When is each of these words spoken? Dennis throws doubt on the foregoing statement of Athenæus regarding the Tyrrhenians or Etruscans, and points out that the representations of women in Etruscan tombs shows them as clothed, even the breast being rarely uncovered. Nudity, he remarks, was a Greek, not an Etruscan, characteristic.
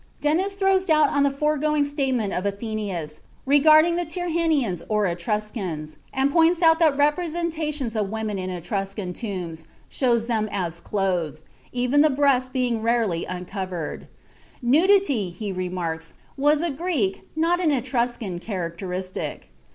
Dennis 0.19 0.55
throws 0.55 0.87
doubt 0.87 1.09
on 1.11 1.21
the 1.21 1.29
foregoing 1.29 1.85
statement 1.85 2.33
of 2.33 2.43
Athenæus 2.45 3.19
regarding 3.45 3.97
the 3.97 4.03
Tyrrhenians 4.03 4.81
or 4.89 5.05
Etruscans, 5.05 5.95
and 6.11 6.31
points 6.33 6.63
out 6.63 6.79
that 6.79 6.93
the 6.93 6.97
representations 6.97 7.95
of 7.95 8.09
women 8.09 8.39
in 8.39 8.49
Etruscan 8.49 9.13
tombs 9.13 9.67
shows 9.89 10.25
them 10.25 10.49
as 10.51 10.79
clothed, 10.79 11.39
even 11.71 12.01
the 12.01 12.09
breast 12.09 12.51
being 12.51 12.81
rarely 12.81 13.25
uncovered. 13.25 14.07
Nudity, 14.59 15.29
he 15.29 15.51
remarks, 15.51 16.15
was 16.35 16.63
a 16.63 16.71
Greek, 16.71 17.27
not 17.35 17.59
an 17.63 17.69
Etruscan, 17.69 18.39
characteristic. 18.39 19.51